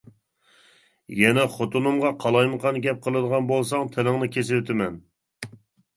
[1.17, 5.01] -يەنە خوتۇنۇمغا قالايمىقان گەپ قىلىدىغان بولساڭ، تىلىڭنى كېسىۋېتىمەن!